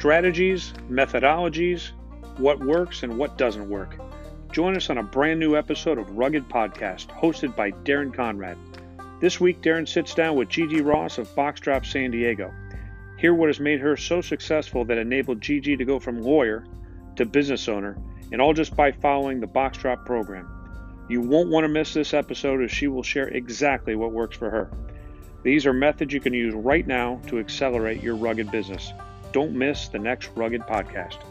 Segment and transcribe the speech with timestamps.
[0.00, 1.90] strategies, methodologies,
[2.38, 3.98] what works and what doesn't work.
[4.50, 8.56] Join us on a brand new episode of Rugged Podcast, hosted by Darren Conrad.
[9.20, 12.50] This week, Darren sits down with Gigi Ross of Box Drop San Diego.
[13.18, 16.64] Hear what has made her so successful that enabled Gigi to go from lawyer
[17.16, 17.98] to business owner,
[18.32, 20.48] and all just by following the Box Drop program.
[21.10, 24.48] You won't want to miss this episode as she will share exactly what works for
[24.48, 24.70] her.
[25.42, 28.94] These are methods you can use right now to accelerate your rugged business.
[29.32, 31.29] Don't miss the next Rugged Podcast.